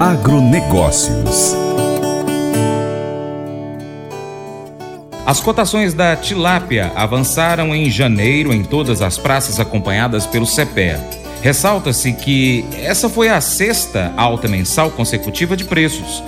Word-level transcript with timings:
Agronegócios. 0.00 1.54
As 5.26 5.40
cotações 5.40 5.92
da 5.92 6.16
tilápia 6.16 6.90
avançaram 6.96 7.74
em 7.74 7.90
janeiro 7.90 8.50
em 8.50 8.64
todas 8.64 9.02
as 9.02 9.18
praças 9.18 9.60
acompanhadas 9.60 10.26
pelo 10.26 10.46
CPEA. 10.46 11.06
Ressalta-se 11.42 12.14
que 12.14 12.64
essa 12.82 13.10
foi 13.10 13.28
a 13.28 13.42
sexta 13.42 14.10
alta 14.16 14.48
mensal 14.48 14.90
consecutiva 14.90 15.54
de 15.54 15.66
preços. 15.66 16.24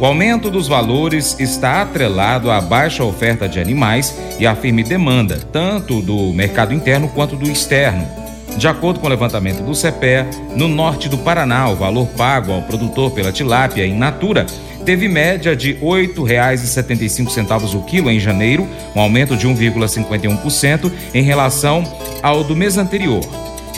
O 0.00 0.06
aumento 0.06 0.50
dos 0.50 0.66
valores 0.66 1.38
está 1.38 1.82
atrelado 1.82 2.50
à 2.50 2.62
baixa 2.62 3.04
oferta 3.04 3.46
de 3.46 3.60
animais 3.60 4.16
e 4.38 4.46
à 4.46 4.56
firme 4.56 4.82
demanda, 4.82 5.38
tanto 5.52 6.00
do 6.00 6.32
mercado 6.32 6.72
interno 6.72 7.10
quanto 7.10 7.36
do 7.36 7.46
externo. 7.50 8.21
De 8.56 8.68
acordo 8.68 9.00
com 9.00 9.06
o 9.06 9.10
levantamento 9.10 9.62
do 9.62 9.72
CPE, 9.72 10.56
no 10.56 10.68
norte 10.68 11.08
do 11.08 11.18
Paraná, 11.18 11.68
o 11.68 11.76
valor 11.76 12.06
pago 12.08 12.52
ao 12.52 12.62
produtor 12.62 13.10
pela 13.10 13.32
tilápia 13.32 13.86
in 13.86 13.98
natura 13.98 14.46
teve 14.84 15.08
média 15.08 15.56
de 15.56 15.72
R$ 15.72 15.80
8,75 15.80 17.74
o 17.74 17.82
quilo 17.82 18.10
em 18.10 18.20
janeiro, 18.20 18.68
um 18.94 19.00
aumento 19.00 19.36
de 19.36 19.48
1,51% 19.48 20.90
em 21.14 21.22
relação 21.22 21.84
ao 22.22 22.44
do 22.44 22.54
mês 22.54 22.76
anterior. 22.76 23.20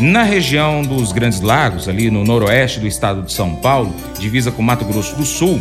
Na 0.00 0.22
região 0.24 0.82
dos 0.82 1.12
Grandes 1.12 1.40
Lagos, 1.40 1.88
ali 1.88 2.10
no 2.10 2.24
noroeste 2.24 2.80
do 2.80 2.86
estado 2.86 3.22
de 3.22 3.32
São 3.32 3.54
Paulo, 3.54 3.94
divisa 4.18 4.50
com 4.50 4.60
Mato 4.60 4.84
Grosso 4.84 5.14
do 5.14 5.24
Sul, 5.24 5.60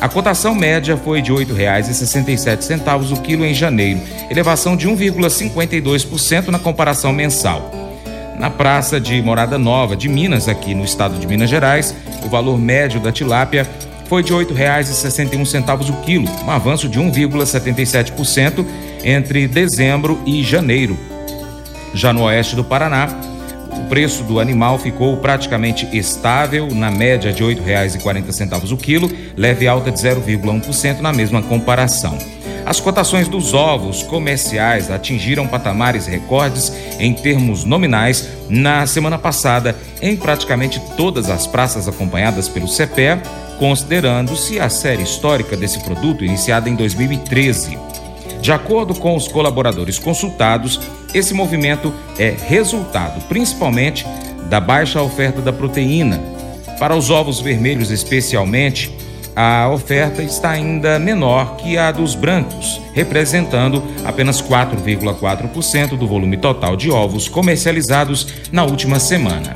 a 0.00 0.08
cotação 0.08 0.54
média 0.54 0.96
foi 0.96 1.22
de 1.22 1.32
R$ 1.32 1.44
8,67 1.44 3.12
o 3.12 3.20
quilo 3.20 3.44
em 3.44 3.54
janeiro, 3.54 4.00
elevação 4.30 4.76
de 4.76 4.88
1,52% 4.88 6.48
na 6.48 6.58
comparação 6.58 7.12
mensal. 7.12 7.77
Na 8.38 8.48
praça 8.48 9.00
de 9.00 9.20
Morada 9.20 9.58
Nova 9.58 9.96
de 9.96 10.08
Minas, 10.08 10.46
aqui 10.46 10.72
no 10.72 10.84
estado 10.84 11.18
de 11.18 11.26
Minas 11.26 11.50
Gerais, 11.50 11.92
o 12.24 12.28
valor 12.28 12.56
médio 12.56 13.00
da 13.00 13.10
tilápia 13.10 13.66
foi 14.06 14.22
de 14.22 14.32
R$ 14.32 14.44
8,61 14.44 15.90
o 15.90 16.00
quilo, 16.02 16.28
um 16.44 16.50
avanço 16.50 16.88
de 16.88 17.00
1,77% 17.00 18.64
entre 19.02 19.48
dezembro 19.48 20.20
e 20.24 20.40
janeiro. 20.44 20.96
Já 21.92 22.12
no 22.12 22.22
oeste 22.22 22.54
do 22.54 22.62
Paraná, 22.62 23.08
o 23.72 23.88
preço 23.88 24.22
do 24.22 24.38
animal 24.38 24.78
ficou 24.78 25.16
praticamente 25.16 25.88
estável, 25.96 26.68
na 26.70 26.92
média 26.92 27.32
de 27.32 27.42
R$ 27.42 27.56
8,40 27.56 28.72
o 28.72 28.76
quilo, 28.76 29.10
leve 29.36 29.66
alta 29.66 29.90
de 29.90 29.98
0,1% 29.98 31.00
na 31.00 31.12
mesma 31.12 31.42
comparação. 31.42 32.16
As 32.68 32.80
cotações 32.80 33.28
dos 33.28 33.54
ovos 33.54 34.02
comerciais 34.02 34.90
atingiram 34.90 35.48
patamares 35.48 36.06
recordes 36.06 36.70
em 37.00 37.14
termos 37.14 37.64
nominais 37.64 38.28
na 38.46 38.86
semana 38.86 39.16
passada 39.16 39.74
em 40.02 40.14
praticamente 40.14 40.78
todas 40.94 41.30
as 41.30 41.46
praças 41.46 41.88
acompanhadas 41.88 42.46
pelo 42.46 42.68
CPE, 42.68 43.22
considerando-se 43.58 44.60
a 44.60 44.68
série 44.68 45.02
histórica 45.02 45.56
desse 45.56 45.82
produto 45.82 46.26
iniciada 46.26 46.68
em 46.68 46.74
2013. 46.74 47.78
De 48.42 48.52
acordo 48.52 48.94
com 48.94 49.16
os 49.16 49.26
colaboradores 49.26 49.98
consultados, 49.98 50.78
esse 51.14 51.32
movimento 51.32 51.90
é 52.18 52.36
resultado 52.48 53.18
principalmente 53.28 54.06
da 54.50 54.60
baixa 54.60 55.00
oferta 55.00 55.40
da 55.40 55.54
proteína. 55.54 56.20
Para 56.78 56.94
os 56.94 57.08
ovos 57.08 57.40
vermelhos, 57.40 57.90
especialmente, 57.90 58.94
a 59.40 59.68
oferta 59.68 60.20
está 60.20 60.50
ainda 60.50 60.98
menor 60.98 61.54
que 61.58 61.78
a 61.78 61.92
dos 61.92 62.16
brancos, 62.16 62.82
representando 62.92 63.80
apenas 64.04 64.42
4,4% 64.42 65.96
do 65.96 66.08
volume 66.08 66.36
total 66.36 66.74
de 66.74 66.90
ovos 66.90 67.28
comercializados 67.28 68.26
na 68.50 68.64
última 68.64 68.98
semana. 68.98 69.54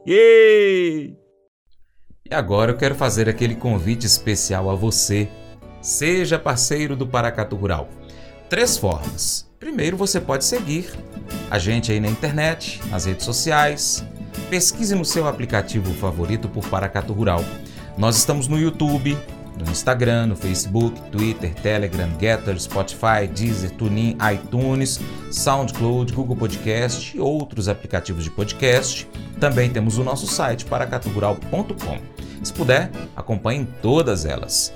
e 0.05 1.13
agora 2.31 2.71
eu 2.71 2.77
quero 2.77 2.95
fazer 2.95 3.29
aquele 3.29 3.55
convite 3.55 4.05
especial 4.05 4.69
a 4.69 4.75
você. 4.75 5.27
Seja 5.81 6.39
parceiro 6.39 6.95
do 6.95 7.05
Paracatu 7.05 7.55
Rural. 7.55 7.87
Três 8.49 8.77
formas. 8.77 9.47
Primeiro, 9.59 9.95
você 9.97 10.19
pode 10.19 10.45
seguir 10.45 10.89
a 11.49 11.59
gente 11.59 11.91
aí 11.91 11.99
na 11.99 12.07
internet, 12.07 12.81
nas 12.89 13.05
redes 13.05 13.25
sociais. 13.25 14.03
Pesquise 14.49 14.95
no 14.95 15.05
seu 15.05 15.27
aplicativo 15.27 15.93
favorito 15.93 16.47
por 16.47 16.67
Paracatu 16.67 17.13
Rural. 17.13 17.43
Nós 17.97 18.17
estamos 18.17 18.47
no 18.47 18.59
YouTube, 18.59 19.17
no 19.57 19.69
Instagram, 19.71 20.27
no 20.27 20.35
Facebook, 20.35 20.99
Twitter, 21.11 21.53
Telegram, 21.55 22.09
Getter, 22.19 22.59
Spotify, 22.59 23.27
Deezer, 23.33 23.71
TuneIn, 23.71 24.17
iTunes, 24.33 24.99
SoundCloud, 25.31 26.13
Google 26.13 26.35
Podcast 26.35 27.15
e 27.15 27.19
outros 27.19 27.67
aplicativos 27.67 28.23
de 28.23 28.31
podcast. 28.31 29.07
Também 29.39 29.69
temos 29.69 29.97
o 29.97 30.03
nosso 30.03 30.27
site 30.27 30.65
paracatugural.com. 30.65 31.99
Se 32.43 32.53
puder, 32.53 32.91
acompanhe 33.15 33.67
todas 33.81 34.25
elas. 34.25 34.73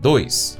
2. 0.00 0.58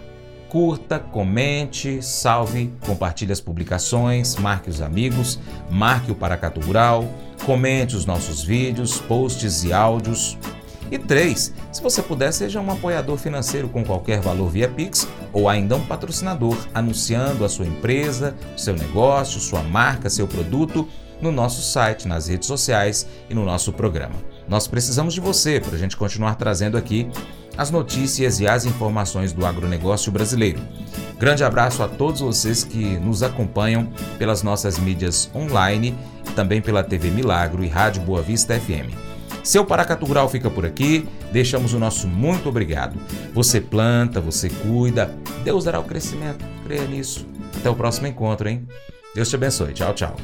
Curta, 0.49 0.99
comente, 0.99 2.01
salve, 2.03 2.73
compartilhe 2.81 3.33
as 3.33 3.41
publicações, 3.41 4.37
marque 4.37 4.71
os 4.71 4.81
amigos, 4.81 5.39
marque 5.71 6.11
o 6.11 6.15
Paracatu 6.15 6.61
Rural, 6.61 7.05
comente 7.45 7.97
os 7.97 8.07
nossos 8.07 8.43
vídeos, 8.43 8.99
posts 9.01 9.65
e 9.65 9.73
áudios. 9.73 10.39
E 10.91 10.99
3. 10.99 11.53
Se 11.73 11.83
você 11.83 12.03
puder, 12.03 12.33
seja 12.33 12.61
um 12.61 12.71
apoiador 12.71 13.17
financeiro 13.17 13.69
com 13.69 13.85
qualquer 13.85 14.21
valor 14.21 14.49
via 14.49 14.69
Pix 14.69 15.09
ou 15.33 15.49
ainda 15.49 15.77
um 15.77 15.85
patrocinador 15.85 16.57
anunciando 16.73 17.45
a 17.45 17.49
sua 17.49 17.67
empresa, 17.67 18.35
seu 18.57 18.75
negócio, 18.75 19.41
sua 19.41 19.63
marca, 19.63 20.09
seu 20.09 20.29
produto 20.29 20.89
no 21.21 21.33
nosso 21.33 21.63
site, 21.63 22.07
nas 22.07 22.29
redes 22.29 22.47
sociais 22.47 23.07
e 23.29 23.35
no 23.35 23.45
nosso 23.45 23.73
programa. 23.73 24.15
Nós 24.49 24.69
precisamos 24.69 25.15
de 25.15 25.21
você 25.21 25.59
para 25.61 25.75
a 25.75 25.79
gente 25.79 25.97
continuar 25.97 26.37
trazendo 26.37 26.77
aqui 26.77 27.09
as 27.57 27.71
notícias 27.71 28.39
e 28.39 28.47
as 28.47 28.65
informações 28.67 29.33
do 29.33 29.47
agronegócio 29.47 30.13
brasileiro. 30.13 30.61
Grande 31.19 31.43
abraço 31.43 31.83
a 31.83 31.89
todos 31.89 32.21
vocês 32.21 32.63
que 32.63 32.99
nos 32.99 33.23
acompanham 33.23 33.91
pelas 34.19 34.43
nossas 34.43 34.79
mídias 34.79 35.31
online, 35.35 35.97
também 36.35 36.61
pela 36.61 36.85
TV 36.85 37.11
Milagro 37.11 37.65
e 37.65 37.69
Rádio 37.69 38.03
Boa 38.03 38.21
Vista 38.21 38.59
FM. 38.61 39.06
Seu 39.47 39.65
Paracatu 39.65 40.05
Rural 40.05 40.29
fica 40.29 40.51
por 40.51 40.67
aqui. 40.67 41.07
Deixamos 41.31 41.73
o 41.73 41.79
nosso 41.79 42.09
muito 42.09 42.49
obrigado. 42.49 42.99
Você 43.33 43.61
planta, 43.61 44.21
você 44.21 44.51
cuida. 44.51 45.17
Deus 45.45 45.63
dará 45.63 45.79
o 45.79 45.85
crescimento. 45.85 46.45
Creia 46.65 46.85
nisso. 46.85 47.25
Até 47.57 47.71
o 47.71 47.75
próximo 47.77 48.09
encontro, 48.09 48.49
hein? 48.49 48.67
Deus 49.15 49.29
te 49.29 49.37
abençoe. 49.37 49.73
Tchau, 49.73 49.95
tchau. 49.95 50.17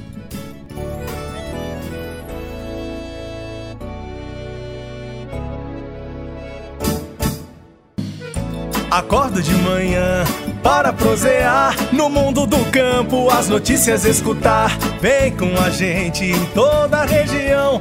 Acordo 8.90 9.40
de 9.40 9.54
manhã 9.54 10.25
para 10.64 10.92
prosear 10.92 11.76
no 11.94 12.10
mundo 12.10 12.44
do 12.44 12.58
campo, 12.72 13.30
as 13.30 13.48
notícias 13.48 14.04
escutar. 14.04 14.76
Vem 15.00 15.34
com 15.36 15.56
a 15.64 15.70
gente 15.70 16.25
em 16.25 16.44
toda 16.46 16.98
a 16.98 17.04
região 17.04 17.80